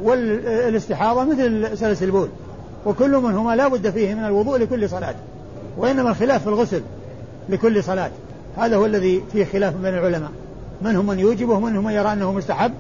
[0.03, 2.29] والاستحاضة مثل سلس البول.
[2.87, 5.14] وكل منهما لا بد فيه من الوضوء لكل صلاة
[5.79, 6.83] وإنما الخلاف في الغسل
[7.49, 8.11] لكل صلاة.
[8.57, 10.31] هذا هو الذي فيه خلاف بين العلماء.
[10.83, 12.73] منهم من يوجبه ومنهم من يرى أنه مستحب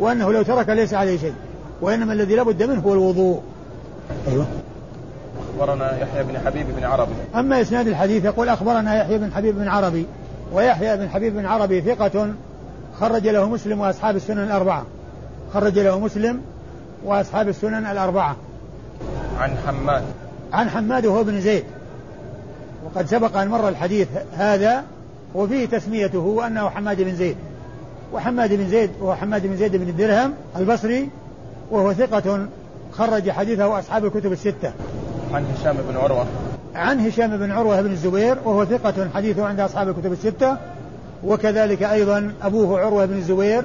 [0.00, 1.34] وأنه لو ترك ليس عليه شيء.
[1.80, 3.40] وإنما الذي لا بد منه هو الوضوء.
[4.28, 4.46] أيوة.
[5.50, 7.12] أخبرنا يحيى بن حبيب بن عربي.
[7.34, 10.06] أما إسناد الحديث يقول أخبرنا يحيى بن حبيب بن عربي
[10.52, 12.34] ويحيى بن حبيب بن عربي ثقة
[13.00, 14.86] خرج له مسلم وأصحاب السنن الأربعة.
[15.54, 16.40] خرج له مسلم
[17.04, 18.36] وأصحاب السنن الأربعة.
[19.38, 20.02] عن حماد.
[20.52, 21.64] عن حماد وهو بن زيد.
[22.84, 24.84] وقد سبق أن مر الحديث هذا
[25.34, 27.36] وفيه تسميته وأنه حماد بن زيد.
[28.12, 31.08] وحماد بن زيد وهو حماد بن زيد بن الدرهم البصري
[31.70, 32.46] وهو ثقة
[32.92, 34.72] خرج حديثه أصحاب الكتب الستة.
[35.34, 36.26] عن هشام بن عروة.
[36.74, 40.56] عن هشام بن عروة بن الزبير وهو ثقة حديثه عند أصحاب الكتب الستة.
[41.24, 43.64] وكذلك أيضا أبوه عروة بن الزبير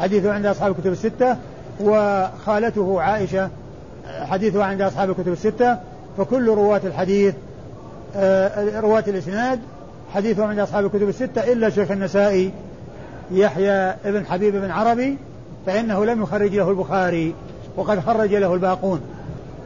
[0.00, 1.36] حديثه عند أصحاب الكتب الستة.
[1.80, 3.50] وخالته عائشة
[4.18, 5.78] حديثه عند أصحاب الكتب الستة
[6.18, 7.34] فكل رواة الحديث
[8.16, 9.60] آه، رواة الإسناد
[10.14, 12.52] حديثه عند أصحاب الكتب الستة إلا شيخ النسائي
[13.30, 15.18] يحيى بن حبيب بن عربي
[15.66, 17.34] فإنه لم يخرج له البخاري
[17.76, 19.00] وقد خرج له الباقون.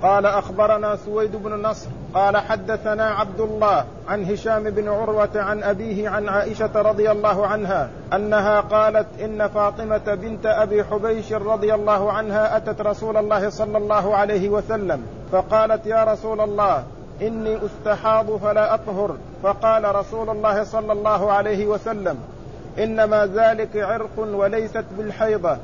[0.02, 6.08] قال أخبرنا سويد بن النصر قال حدثنا عبد الله عن هشام بن عروة عن أبيه
[6.08, 12.56] عن عائشة رضي الله عنها أنها قالت إن فاطمة بنت أبي حبيش رضي الله عنها
[12.56, 16.84] أتت رسول الله صلى الله عليه وسلم فقالت يا رسول الله
[17.22, 22.18] إني أستحاض فلا أطهر فقال رسول الله صلى الله عليه وسلم
[22.78, 25.56] إنما ذلك عرق وليست بالحيضة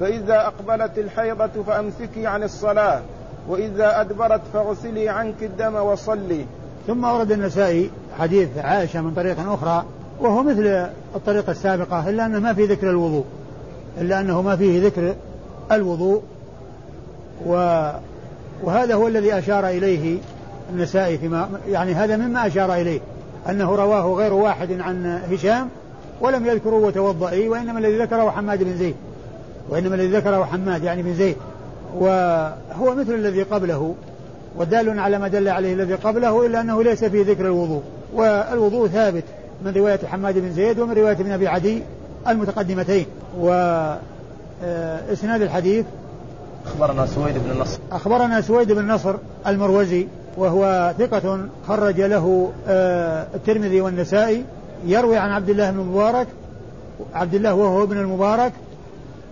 [0.00, 3.00] فإذا أقبلت الحيضة فأمسكي عن الصلاة
[3.48, 6.44] وإذا أدبرت فاغسلي عنك الدم وصلي.
[6.86, 9.84] ثم ورد النسائي حديث عائشة من طريق أخرى
[10.20, 13.24] وهو مثل الطريقة السابقة إلا أنه ما في ذكر الوضوء
[14.00, 15.14] إلا أنه ما فيه ذكر
[15.72, 16.22] الوضوء.
[17.46, 17.90] و
[18.62, 20.18] وهذا هو الذي أشار إليه
[20.70, 23.00] النسائي فيما يعني هذا مما أشار إليه
[23.48, 25.68] أنه رواه غير واحد عن هشام
[26.20, 28.94] ولم يذكروا وتوضئي وإنما الذي ذكره حماد بن زيد
[29.68, 31.36] وإنما الذي ذكره حماد يعني بن زيد.
[31.94, 33.94] وهو مثل الذي قبله
[34.56, 37.82] ودال على ما دل عليه الذي قبله إلا أنه ليس فيه ذكر الوضوء.
[38.14, 39.24] والوضوء ثابت
[39.64, 41.82] من رواية حماد بن زيد ومن رواية ابن أبي عدي
[42.28, 43.06] المتقدمتين.
[43.38, 44.00] وإسناد
[45.42, 45.84] آه، الحديث
[46.66, 49.14] أخبرنا سويد بن النصر أخبرنا سويد بن نصر
[49.46, 54.44] المروزي وهو ثقة خرج له آه، الترمذي والنسائي
[54.86, 56.26] يروي عن عبد الله بن المبارك
[57.14, 58.52] عبد الله وهو ابن المبارك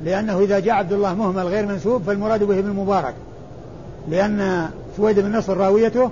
[0.05, 3.15] لأنه إذا جاء عبد الله مهمل غير منسوب فالمراد به ابن المبارك
[4.09, 6.11] لأن سويد بن نصر راويته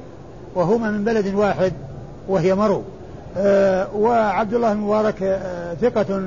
[0.55, 1.72] وهما من بلد واحد
[2.29, 2.83] وهي مرو.
[3.37, 6.22] آه وعبد الله المبارك آه ثقة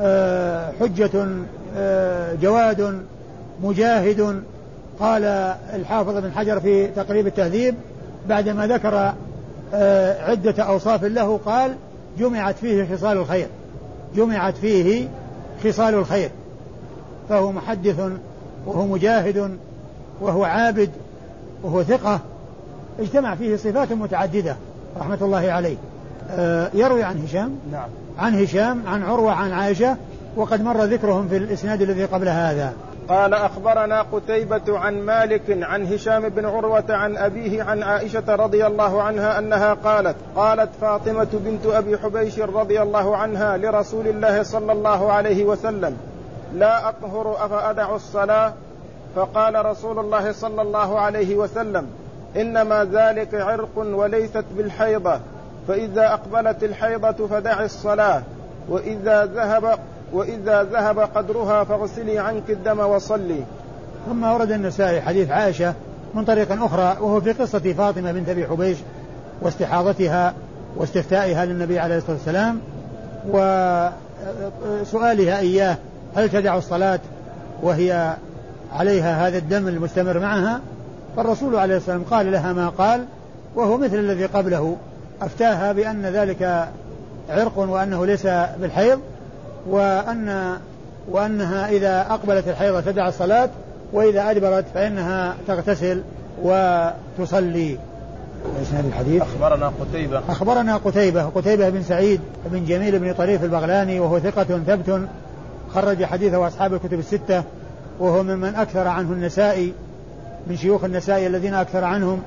[0.00, 1.28] آه حجة
[1.76, 3.02] آه جواد
[3.62, 4.42] مجاهد.
[5.00, 5.24] قال
[5.74, 7.74] الحافظ بن حجر في تقريب التهذيب
[8.28, 9.12] بعدما ذكر
[9.74, 11.74] آه عدة أوصاف له قال
[12.18, 13.46] جمعت فيه خصال الخير.
[14.16, 15.08] جمعت فيه
[15.64, 16.30] خصال الخير.
[17.28, 18.00] فهو محدث
[18.66, 19.58] وهو مجاهد
[20.20, 20.90] وهو عابد
[21.62, 22.20] وهو ثقة.
[23.00, 24.56] اجتمع فيه صفات متعددة
[25.00, 25.76] رحمة الله عليه.
[26.30, 27.58] آه يروي عن هشام.
[27.72, 27.88] نعم.
[28.18, 29.96] عن هشام عن عروة عن عائشة
[30.36, 32.72] وقد مر ذكرهم في الإسناد الذي قبل هذا.
[33.08, 39.02] قال أخبرنا قتيبة عن مالك عن هشام بن عروة عن أبيه عن عائشة رضي الله
[39.02, 45.12] عنها أنها قالت قالت فاطمة بنت أبي حبيش رضي الله عنها لرسول الله صلى الله
[45.12, 45.96] عليه وسلم
[46.54, 48.52] لا أطهر أفأدع الصلاة؟
[49.16, 51.86] فقال رسول الله صلى الله عليه وسلم
[52.36, 55.20] إنما ذلك عرق وليست بالحيضة
[55.68, 58.22] فإذا أقبلت الحيضة فدع الصلاة
[58.68, 59.78] وإذا ذهب
[60.12, 63.44] وإذا ذهب قدرها فاغسلي عنك الدم وصلي.
[64.06, 65.74] ثم ورد النسائي حديث عائشة
[66.14, 68.78] من طريق أخرى وهو في قصة فاطمة بنت أبي حبيش
[69.42, 70.34] واستحاضتها
[70.76, 72.60] واستفتائها للنبي عليه الصلاة والسلام
[74.82, 75.76] وسؤالها إياه
[76.16, 77.00] هل تدع الصلاة
[77.62, 78.16] وهي
[78.72, 80.60] عليها هذا الدم المستمر معها؟
[81.16, 83.04] فالرسول عليه الصلاة والسلام قال لها ما قال
[83.54, 84.76] وهو مثل الذي قبله.
[85.22, 86.68] أفتاها بأن ذلك
[87.30, 88.26] عرق وأنه ليس
[88.60, 89.00] بالحيض
[89.68, 90.56] وأن
[91.10, 93.48] وأنها إذا أقبلت الحيضة تدع الصلاة
[93.92, 96.02] وإذا أدبرت فإنها تغتسل
[96.42, 97.78] وتصلي.
[98.62, 99.22] إسناد الحديث.
[99.22, 100.22] أخبرنا قتيبة.
[100.28, 105.08] أخبرنا قتيبة قتيبة بن سعيد بن جميل بن طريف البغلاني وهو ثقة ثبت
[105.74, 107.42] خرج حديثه أصحاب الكتب الستة
[108.00, 109.72] وهو ممن أكثر عنه النسائي
[110.46, 112.22] من شيوخ النسائي الذين أكثر عنهم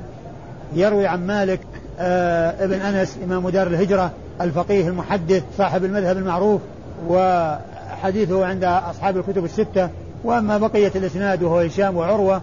[0.75, 1.59] يروي عن مالك
[1.99, 6.61] آه ابن أنس إمام دار الهجرة الفقيه المحدث صاحب المذهب المعروف
[7.07, 9.89] وحديثه عند أصحاب الكتب الستة
[10.23, 12.41] وأما بقية الإسناد وهو هشام وعروة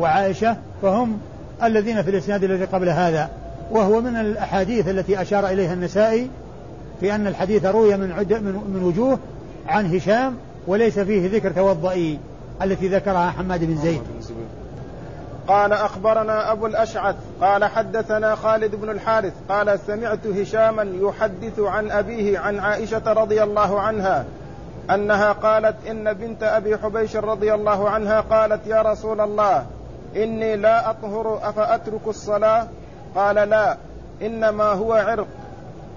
[0.00, 1.18] وعائشة فهم
[1.62, 3.30] الذين في الإسناد الذي قبل هذا.
[3.70, 6.30] وهو من الأحاديث التي أشار إليها النسائي
[7.00, 9.18] في أن الحديث روي من عدة من, من وجوه
[9.68, 12.18] عن هشام وليس فيه ذكر توضئي
[12.62, 14.02] التي ذكرها حماد بن زيد.
[15.48, 22.38] قال أخبرنا أبو الأشعث قال حدثنا خالد بن الحارث قال سمعت هشاما يحدث عن أبيه
[22.38, 24.24] عن عائشة رضي الله عنها
[24.90, 29.66] أنها قالت إن بنت أبي حبيش رضي الله عنها قالت يا رسول الله
[30.16, 32.66] إني لا أطهر أفأترك الصلاة؟
[33.14, 33.76] قال لا
[34.22, 35.26] إنما هو عرق.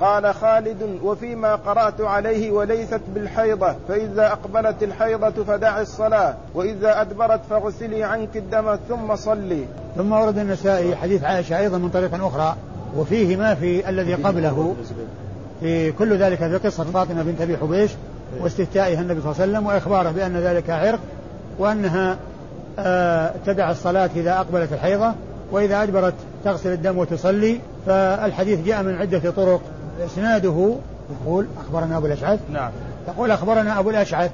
[0.01, 8.03] قال خالد وفيما قرأت عليه وليست بالحيضة فإذا أقبلت الحيضة فدع الصلاة وإذا أدبرت فاغسلي
[8.03, 9.65] عنك الدم ثم صلي.
[9.97, 12.55] ثم ورد النسائي حديث عائشة أيضا من طريق أخرى
[12.97, 14.75] وفيه ما في الذي قبله.
[15.59, 17.91] في كل ذلك في قصة فاطمة بنت أبي حبيش
[18.41, 20.99] واستفتائها النبي صلى الله عليه وسلم وإخباره بأن ذلك عرق
[21.59, 22.17] وأنها
[22.79, 25.13] آه تدع الصلاة إذا أقبلت الحيضة
[25.51, 29.61] وإذا أدبرت تغسل الدم وتصلي فالحديث جاء من عدة طرق.
[29.99, 30.75] إسناده
[31.11, 32.39] يقول أخبرنا أبو الأشعث.
[32.53, 32.71] نعم.
[33.07, 34.31] يقول أخبرنا أبو الأشعث.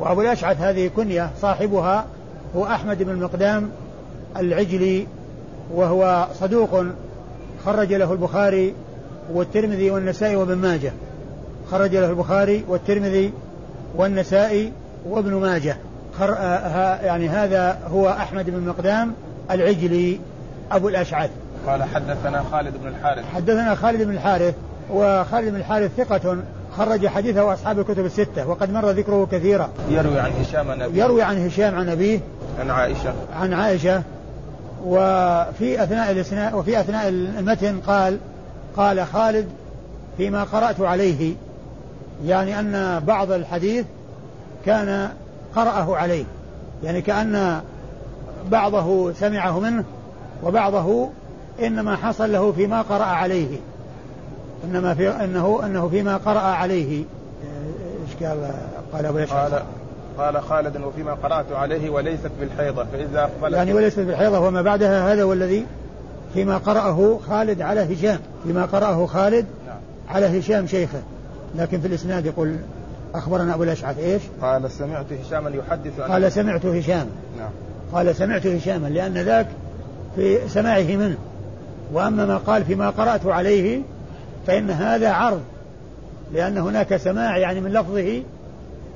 [0.00, 2.04] وأبو الأشعث هذه كنية صاحبها
[2.56, 3.70] هو أحمد بن المقدام
[4.36, 5.06] العجلي
[5.74, 6.84] وهو صدوق
[7.64, 8.74] خرج له البخاري
[9.32, 10.92] والترمذي والنسائي وابن ماجه.
[11.70, 13.32] خرج له البخاري والترمذي
[13.96, 14.72] والنسائي
[15.08, 15.76] وابن ماجه.
[16.18, 16.34] خر...
[16.38, 19.12] آه يعني هذا هو أحمد بن مقدام
[19.50, 20.20] العجلي.
[20.72, 21.30] أبو الأشعث.
[21.66, 23.24] قال حدثنا خالد بن الحارث.
[23.34, 24.54] حدثنا خالد بن الحارث.
[24.92, 26.36] وخالد بن الحارث ثقة
[26.76, 29.68] خرج حديثه أصحاب الكتب الستة وقد مر ذكره كثيرا.
[29.90, 31.04] يروي عن هشام عن أبيه.
[31.04, 32.20] يروي عن هشام عن أبيه.
[32.60, 33.14] عن عائشة.
[33.40, 34.02] عن عائشة.
[34.84, 38.18] وفي أثناء الإسناء وفي أثناء المتن قال
[38.76, 39.48] قال خالد
[40.16, 41.34] فيما قرأت عليه.
[42.26, 43.86] يعني أن بعض الحديث
[44.66, 45.08] كان
[45.56, 46.24] قرأه عليه.
[46.84, 47.60] يعني كأن
[48.50, 49.84] بعضه سمعه منه
[50.42, 51.08] وبعضه
[51.62, 53.58] إنما حصل له فيما قرأ عليه.
[54.64, 57.04] إنما في أنه أنه فيما قرأ عليه.
[58.02, 58.50] إيش قال
[58.92, 59.62] قال أبو قال
[60.18, 65.24] قال خالد وفيما قرأت عليه وليست بالحيضة فإذا أقبلت يعني وليست بالحيضة وما بعدها هذا
[65.24, 65.66] والذي
[66.34, 68.18] فيما قرأه خالد على هشام.
[68.44, 69.76] فيما قرأه خالد نعم.
[70.08, 71.02] على هشام شيخه.
[71.56, 72.56] لكن في الإسناد يقول
[73.14, 77.06] أخبرنا أبو الأشعث إيش؟ قال سمعت هشاما يحدث عن قال سمعت هشام.
[77.38, 77.50] نعم.
[77.92, 79.46] قال سمعت هشاما لأن ذاك
[80.16, 81.16] في سماعه منه.
[81.92, 83.82] وأما ما قال فيما قرأت عليه
[84.46, 85.40] فإن هذا عرض
[86.32, 88.22] لأن هناك سماع يعني من لفظه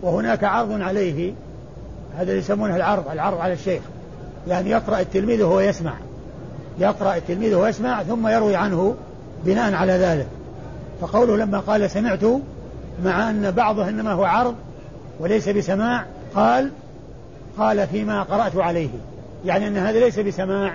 [0.02, 1.32] وهناك عرض عليه.
[2.18, 3.82] هذا يسمونه العرض العرض على الشيخ.
[4.48, 5.92] يعني يقرأ التلميذ وهو يسمع.
[6.78, 8.94] يقرأ التلميذ وهو يسمع ثم يروي عنه
[9.44, 10.26] بناء على ذلك.
[11.00, 12.24] فقوله لما قال سمعت
[13.04, 14.54] مع أن بعضه إنما هو عرض
[15.20, 16.04] وليس بسماع
[16.34, 16.70] قال
[17.58, 18.88] قال فيما قرأت عليه.
[19.44, 20.74] يعني أن هذا ليس بسماع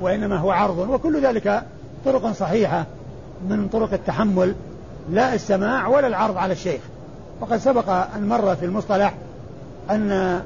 [0.00, 1.62] وإنما هو عرض وكل ذلك
[2.04, 2.86] طرق صحيحة.
[3.48, 4.54] من طرق التحمل
[5.10, 6.80] لا السماع ولا العرض على الشيخ.
[7.40, 9.14] وقد سبق أن مر في المصطلح
[9.90, 10.40] أن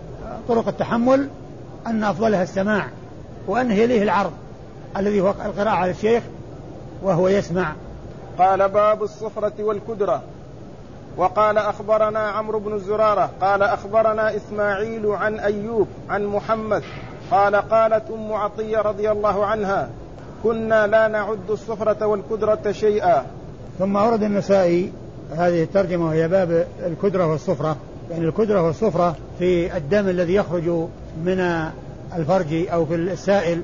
[0.49, 1.29] طرق التحمل
[1.87, 2.87] أن أفضلها السماع
[3.47, 4.33] وأن يليه العرض
[4.97, 6.23] الذي هو القراءة على الشيخ
[7.03, 7.73] وهو يسمع.
[8.39, 10.23] قال باب الصفرة والكدرة.
[11.17, 16.83] وقال أخبرنا عمرو بن زرارة قال أخبرنا إسماعيل عن أيوب عن محمد
[17.31, 19.89] قال قالت أم عطية رضي الله عنها
[20.45, 23.27] كنا لا نعد الصفرة والكدرة شيئا.
[23.79, 24.93] ثم أورد النسائي
[25.37, 27.77] هذه الترجمة وهي باب الكدرة والصفرة.
[28.11, 30.69] يعني الكدرة والصفرة في الدم الذي يخرج
[31.25, 31.69] من
[32.17, 33.63] الفرج أو في السائل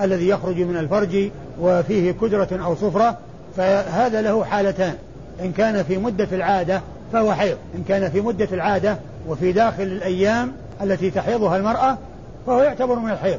[0.00, 3.18] الذي يخرج من الفرج وفيه كدرة أو صفرة
[3.56, 4.94] فهذا له حالتان.
[5.40, 6.80] إن كان في مدة العادة
[7.12, 7.56] فهو حيض.
[7.74, 8.96] إن كان في مدة العادة
[9.28, 11.98] وفي داخل الأيام التي تحيضها المرأة
[12.46, 13.38] فهو يعتبر من الحيض.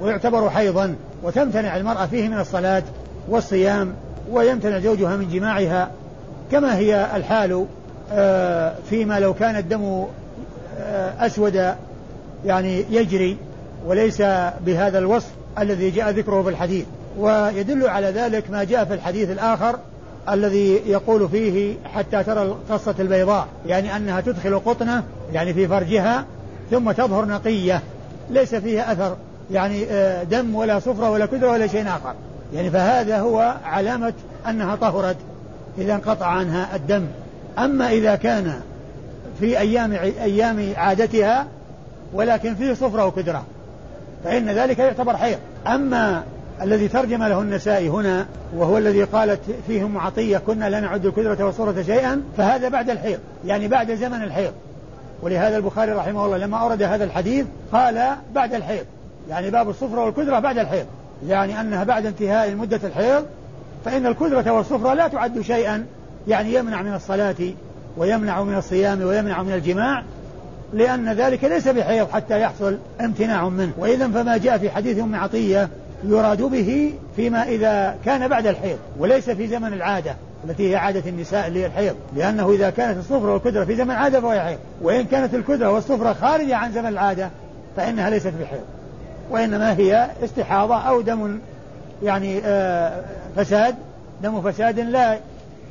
[0.00, 0.96] ويعتبر حيضا.
[1.26, 2.82] وتمتنع المرأة فيه من الصلاة
[3.28, 3.94] والصيام
[4.30, 5.90] ويمتنع زوجها من جماعها.
[6.52, 7.66] كما هي الحال
[8.12, 10.04] آه، فيما لو كان الدم
[10.78, 11.74] آه، أسود
[12.44, 13.36] يعني يجري
[13.86, 14.22] وليس
[14.66, 16.84] بهذا الوصف الذي جاء ذكره في الحديث.
[17.18, 19.78] ويدل على ذلك ما جاء في الحديث الآخر
[20.28, 23.46] الذي يقول فيه حتى ترى القصة البيضاء.
[23.66, 26.24] يعني أنها تدخل قطنة يعني في فرجها
[26.70, 27.82] ثم تظهر نقية.
[28.30, 29.16] ليس فيها أثر.
[29.50, 32.14] يعني آه، دم ولا صفرة ولا كدرة ولا شيء آخر.
[32.54, 34.12] يعني فهذا هو علامة
[34.48, 35.16] أنها طهرت
[35.78, 37.06] إذا انقطع عنها الدم.
[37.58, 38.60] أما إذا كان
[39.40, 41.46] في أيام أيام عادتها
[42.14, 43.44] ولكن فيه صفرة وكدرة
[44.24, 45.38] فإن ذلك يعتبر حيض.
[45.66, 46.22] أما
[46.62, 51.82] الذي ترجم له النسائي هنا وهو الذي قالت فيه معطية كنا لا نعد الكدرة والصورة
[51.82, 54.52] شيئا فهذا بعد الحيض يعني بعد زمن الحيض.
[55.22, 58.84] ولهذا البخاري رحمه الله لما أورد هذا الحديث قال بعد الحيض.
[59.28, 60.86] يعني باب الصفرة والكدرة بعد الحيض.
[61.28, 63.24] يعني أنها بعد انتهاء مدة الحيض
[63.84, 65.86] فإن الكدرة والصفرة لا تعد شيئا
[66.28, 67.34] يعني يمنع من الصلاة
[67.96, 70.02] ويمنع من الصيام ويمنع من الجماع
[70.72, 73.72] لأن ذلك ليس بحيض حتى يحصل امتناع منه.
[73.78, 75.68] وإذا فما جاء في حديث أم عطية
[76.04, 81.46] يراد به فيما إذا كان بعد الحيض وليس في زمن العادة التي هي عادة النساء
[81.46, 84.58] اللي هي الحيض لأنه إذا كانت الصفرة والكدرة في زمن العادة فهي حيض.
[84.82, 87.30] وإن كانت الكدرة والصفرة خارجة عن زمن العادة
[87.76, 88.64] فإنها ليست بحيض.
[89.30, 91.38] وإنما هي استحاضة أو دم
[92.02, 93.02] يعني آه
[93.36, 93.74] فساد.
[94.22, 95.18] دم فساد لا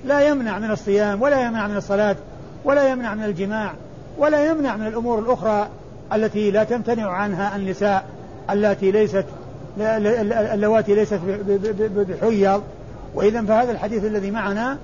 [0.06, 2.16] لا يمنع من الصيام ولا يمنع من الصلاة
[2.64, 3.74] ولا يمنع من الجماع
[4.18, 5.68] ولا يمنع من الأمور الأخرى
[6.14, 8.06] التي لا تمتنع عنها النساء
[8.52, 9.26] التي ليست
[9.80, 11.20] اللواتي ليست
[11.96, 12.64] بحيض.
[13.16, 14.78] وإذا فهذا الحديث الذي معنا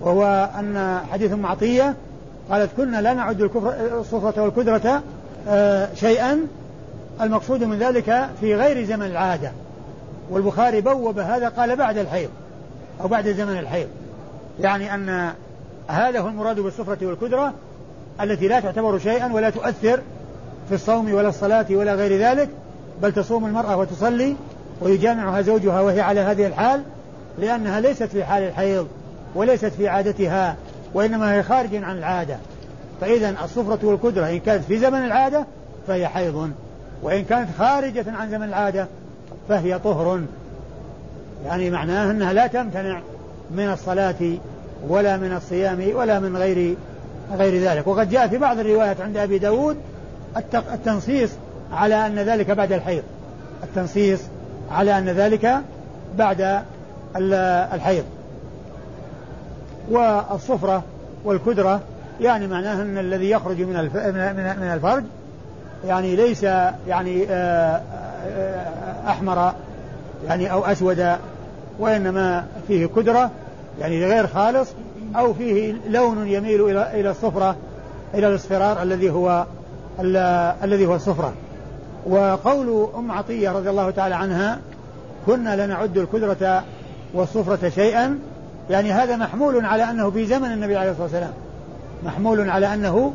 [0.00, 1.94] وهو أن حديث معطية
[2.50, 5.02] قالت كنا لا نعد الكفر الصفرة والكدرة
[5.48, 6.40] آه، شيئا
[7.20, 9.52] المقصود من ذلك في غير زمن العادة.
[10.30, 12.30] والبخاري بوب هذا قال بعد الحيض
[13.00, 13.88] أو بعد زمن الحيض.
[14.60, 15.32] يعني أن
[15.88, 17.52] هذا هو المراد بالصفرة والكدرة
[18.20, 20.00] التي لا تعتبر شيئا ولا تؤثر
[20.68, 22.48] في الصوم ولا الصلاة ولا غير ذلك
[23.02, 24.36] بل تصوم المرأة وتصلي
[24.80, 26.82] ويجامعها زوجها وهي على هذه الحال
[27.38, 28.88] لأنها ليست في حال الحيض
[29.34, 30.56] وليست في عادتها
[30.94, 32.36] وإنما هي خارج عن العادة.
[33.00, 35.46] فإذا الصفرة والكدرة إن كانت في زمن العادة
[35.88, 36.50] فهي حيض.
[37.02, 38.86] وإن كانت خارجة عن زمن العادة
[39.48, 40.20] فهي طهر.
[41.46, 43.00] يعني معناه أنها لا تمتنع
[43.50, 44.14] من الصلاة
[44.88, 46.76] ولا من الصيام ولا من غير
[47.32, 47.86] غير ذلك.
[47.86, 49.76] وقد جاء في بعض الروايات عند أبي داود
[50.54, 51.30] التنصيص
[51.72, 53.02] على أن ذلك بعد الحيض.
[53.62, 54.20] التنصيص
[54.70, 55.60] على أن ذلك
[56.18, 56.62] بعد
[57.74, 58.04] الحيض.
[59.90, 60.82] والصفرة
[61.24, 61.80] والكدرة
[62.20, 63.74] يعني معناه أن الذي يخرج من
[64.58, 65.04] من الفرج
[65.84, 66.42] يعني ليس
[66.88, 67.80] يعني آه،
[68.28, 69.52] آه، أحمر
[70.26, 71.16] يعني أو أسود
[71.78, 73.30] وإنما فيه كدرة
[73.80, 74.68] يعني غير خالص
[75.16, 77.56] أو فيه لون يميل إلى إلى الصفرة
[78.14, 79.44] إلى الاصفرار الذي هو
[80.64, 81.32] الذي هو الصفرة.
[82.06, 84.58] وقول أم عطية رضي الله تعالى عنها
[85.26, 86.64] كنا لنعد الكدرة
[87.14, 88.18] والصفرة شيئا.
[88.70, 91.32] يعني هذا محمول على أنه في زمن النبي عليه الصلاة والسلام.
[92.04, 93.12] محمول على أنه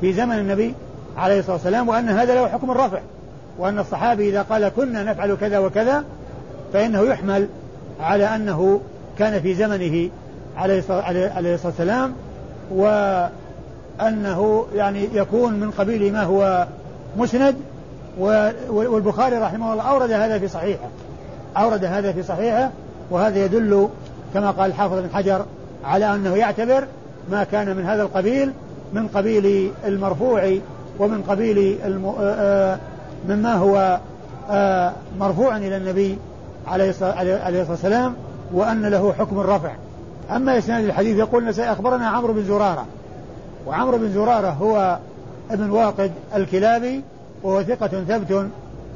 [0.00, 0.74] في زمن النبي
[1.16, 2.98] عليه الصلاة والسلام وأن هذا له حكم الرفع
[3.58, 6.04] وأن الصحابي إذا قال كنا نفعل كذا وكذا
[6.72, 7.48] فإنه يحمل
[8.00, 8.80] على أنه
[9.18, 10.10] كان في زمنه
[10.56, 12.12] عليه الصلاة والسلام
[12.70, 16.66] وأنه يعني يكون من قبيل ما هو
[17.16, 17.54] مسند.
[18.68, 20.88] والبخاري رحمه الله أورد هذا في صحيحه.
[21.56, 22.70] أورد هذا في صحيحه
[23.10, 23.88] وهذا يدل
[24.34, 25.44] كما قال الحافظ بن حجر
[25.84, 26.84] على أنه يعتبر
[27.30, 28.52] ما كان من هذا القبيل
[28.92, 30.56] من قبيل المرفوع
[30.98, 32.14] ومن قبيل الم...
[33.28, 33.98] مما هو
[35.18, 36.18] مرفوع إلى النبي
[36.66, 38.14] عليه الصلاة والسلام
[38.52, 39.72] وأن له حكم الرفع.
[40.30, 42.86] أما إسناد الحديث يقول أخبرنا عمرو بن زرارة.
[43.66, 44.98] وعمرو بن زرارة هو
[45.50, 47.02] ابن واقد الكلابي
[47.42, 48.48] وهو ثقة ثبت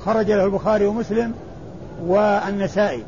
[0.04, 1.32] خرج له البخاري ومسلم
[2.06, 3.02] والنسائي.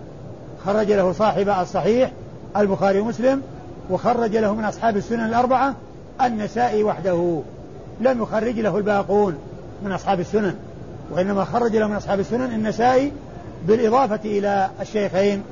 [0.65, 2.11] خرج له صاحب الصحيح
[2.57, 3.43] البخاري ومسلم
[3.91, 5.75] وخرج له من أصحاب السنن الأربعة
[6.23, 7.41] النسائي وحده.
[8.01, 9.35] لم يخرج له الباقون
[9.85, 10.55] من أصحاب السنن
[11.11, 13.13] وإنما خرج له من أصحاب السنن النسائي
[13.67, 15.43] بالإضافة إلى الشيخين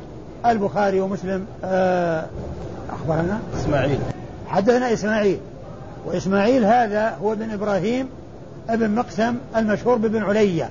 [0.47, 1.47] البخاري ومسلم.
[1.65, 2.27] آه
[2.91, 3.99] أخبرنا؟ إسماعيل.
[4.47, 5.39] حدثنا إسماعيل
[6.07, 8.09] وإسماعيل هذا هو ابن إبراهيم
[8.69, 10.69] ابن مقسم المشهور بابن عليا.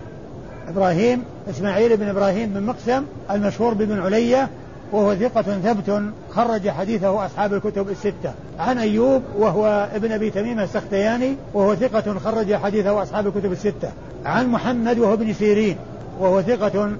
[0.69, 4.47] إبراهيم إسماعيل بن إبراهيم بن مقسم المشهور بابن عليا
[4.91, 8.31] وهو ثقة ثبت خرج حديثه أصحاب الكتب الستة.
[8.59, 13.91] عن أيوب وهو ابن أبي تميم السختياني وهو ثقة خرج حديثه أصحاب الكتب الستة.
[14.25, 15.77] عن محمد وهو ابن سيرين
[16.19, 16.91] وهو ثقة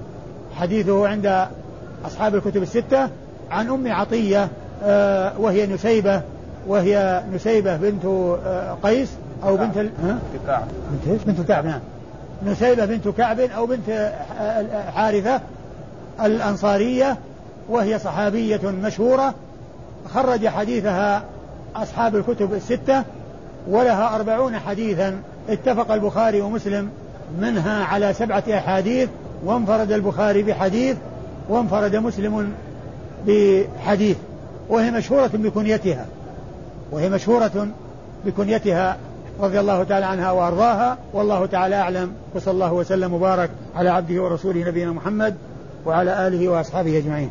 [0.56, 1.46] حديثه عند
[2.06, 3.08] أصحاب الكتب الستة.
[3.50, 4.48] عن أم عطية
[4.84, 6.22] آه، وهي نسيبة
[6.66, 9.08] وهي نسيبة بنت آه، قيس
[9.44, 9.90] أو بنت ال...
[10.02, 10.68] ها؟ كعب.
[11.06, 11.80] بنت بنت كعب نعم.
[12.46, 14.12] نسيبة بنت كعب أو بنت
[14.94, 15.40] حارثة
[16.24, 17.16] الأنصارية
[17.68, 19.34] وهي صحابية مشهورة
[20.14, 21.22] خرج حديثها
[21.76, 23.02] أصحاب الكتب الستة
[23.68, 26.90] ولها أربعون حديثا اتفق البخاري ومسلم
[27.40, 29.08] منها على سبعة أحاديث
[29.44, 30.96] وانفرد البخاري بحديث
[31.48, 32.52] وانفرد مسلم
[33.26, 34.16] بحديث
[34.68, 36.06] وهي مشهورة بكنيتها
[36.92, 37.68] وهي مشهورة
[38.26, 38.96] بكنيتها
[39.40, 44.68] رضي الله تعالى عنها وأرضاها والله تعالى أعلم وصلى الله وسلم وبارك على عبده ورسوله
[44.68, 45.34] نبينا محمد
[45.86, 47.30] وعلى آله وأصحابه أجمعين.